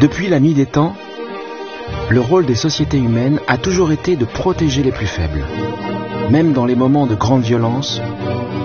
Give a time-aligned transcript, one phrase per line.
[0.00, 0.94] Depuis la nuit des temps,
[2.08, 5.44] le rôle des sociétés humaines a toujours été de protéger les plus faibles.
[6.30, 8.00] Même dans les moments de grande violence,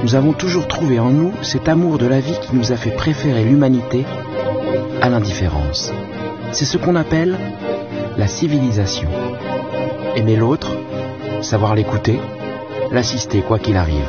[0.04, 2.92] nous avons toujours trouvé en nous cet amour de la vie qui nous a fait
[2.96, 4.06] préférer l'humanité
[5.02, 5.92] à l'indifférence.
[6.54, 7.38] C'est ce qu'on appelle
[8.18, 9.10] la civilisation.
[10.16, 10.72] Aimer l'autre,
[11.42, 12.18] savoir l'écouter,
[12.92, 14.08] l'assister quoi qu'il arrive.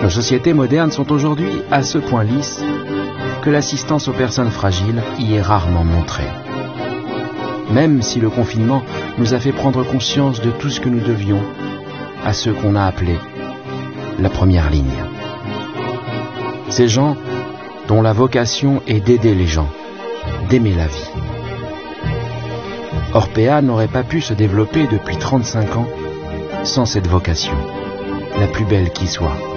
[0.00, 2.62] Nos sociétés modernes sont aujourd'hui à ce point lisses
[3.42, 6.30] que l'assistance aux personnes fragiles y est rarement montrée.
[7.70, 8.82] Même si le confinement
[9.18, 11.40] nous a fait prendre conscience de tout ce que nous devions
[12.24, 13.18] à ceux qu'on a appelés
[14.18, 15.04] la première ligne.
[16.70, 17.16] Ces gens
[17.88, 19.68] dont la vocation est d'aider les gens,
[20.48, 21.10] d'aimer la vie.
[23.12, 25.88] Orpea n'aurait pas pu se développer depuis 35 ans
[26.64, 27.54] sans cette vocation,
[28.38, 29.53] la plus belle qui soit.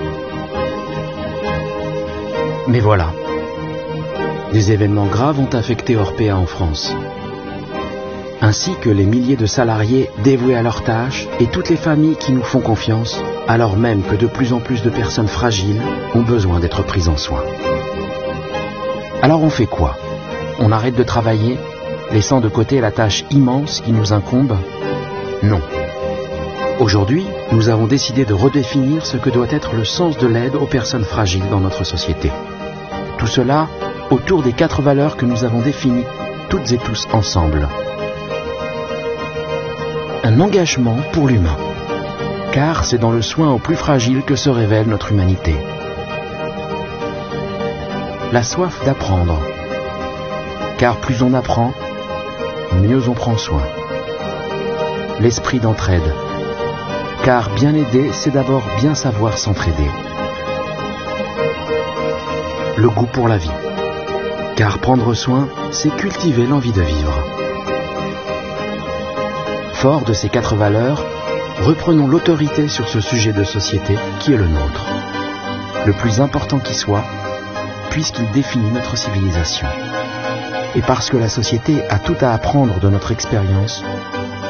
[2.67, 3.13] Mais voilà,
[4.51, 6.93] des événements graves ont affecté Orpea en France,
[8.41, 12.33] ainsi que les milliers de salariés dévoués à leurs tâches et toutes les familles qui
[12.33, 15.81] nous font confiance, alors même que de plus en plus de personnes fragiles
[16.13, 17.41] ont besoin d'être prises en soin.
[19.21, 19.95] Alors on fait quoi?
[20.59, 21.57] On arrête de travailler,
[22.11, 24.57] laissant de côté la tâche immense qui nous incombe?
[25.41, 25.61] Non.
[26.79, 30.67] Aujourd'hui, nous avons décidé de redéfinir ce que doit être le sens de l'aide aux
[30.67, 32.29] personnes fragiles dans notre société.
[33.17, 33.67] Tout cela
[34.09, 36.05] autour des quatre valeurs que nous avons définies
[36.49, 37.67] toutes et tous ensemble.
[40.23, 41.57] Un engagement pour l'humain,
[42.51, 45.55] car c'est dans le soin aux plus fragiles que se révèle notre humanité.
[48.31, 49.39] La soif d'apprendre,
[50.77, 51.73] car plus on apprend,
[52.81, 53.63] mieux on prend soin.
[55.19, 56.13] L'esprit d'entraide,
[57.23, 59.89] car bien aider, c'est d'abord bien savoir s'entraider.
[62.77, 63.49] Le goût pour la vie,
[64.55, 67.23] car prendre soin, c'est cultiver l'envie de vivre.
[69.73, 71.03] Fort de ces quatre valeurs,
[71.63, 74.85] reprenons l'autorité sur ce sujet de société qui est le nôtre.
[75.87, 77.03] Le plus important qui soit,
[77.89, 79.67] puisqu'il définit notre civilisation.
[80.75, 83.83] Et parce que la société a tout à apprendre de notre expérience,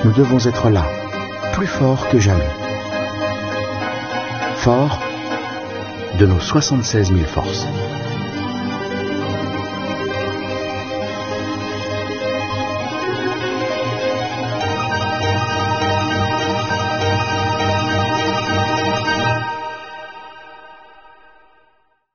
[0.04, 0.84] nous devons être là,
[1.54, 2.52] plus forts que jamais.
[4.58, 5.00] Forts
[6.20, 7.66] de nos 76 000 forces.